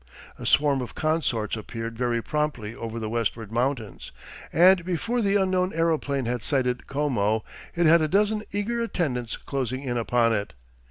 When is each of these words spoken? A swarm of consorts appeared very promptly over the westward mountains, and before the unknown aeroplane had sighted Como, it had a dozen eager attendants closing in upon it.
A 0.39 0.47
swarm 0.47 0.81
of 0.81 0.95
consorts 0.95 1.55
appeared 1.55 1.95
very 1.95 2.23
promptly 2.23 2.73
over 2.73 2.97
the 2.99 3.07
westward 3.07 3.51
mountains, 3.51 4.11
and 4.51 4.83
before 4.83 5.21
the 5.21 5.35
unknown 5.35 5.71
aeroplane 5.75 6.25
had 6.25 6.43
sighted 6.43 6.87
Como, 6.87 7.43
it 7.75 7.85
had 7.85 8.01
a 8.01 8.07
dozen 8.07 8.41
eager 8.51 8.81
attendants 8.81 9.37
closing 9.37 9.83
in 9.83 9.97
upon 9.99 10.33
it. 10.33 10.55